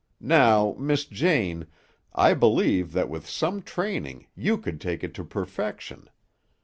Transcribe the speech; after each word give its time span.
Now, 0.19 0.75
Miss 0.79 1.05
Jane, 1.05 1.67
I 2.15 2.33
believe 2.33 2.91
that 2.93 3.07
with 3.07 3.29
some 3.29 3.61
training 3.61 4.25
you 4.35 4.57
could 4.57 4.81
take 4.81 5.03
it 5.03 5.13
to 5.13 5.23
perfection. 5.23 6.09